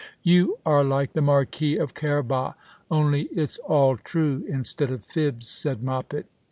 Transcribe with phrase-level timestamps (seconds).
[0.23, 2.55] You are like the Marquis of Carabas,
[2.89, 6.25] only it's all true instead of fibs," said Moppet.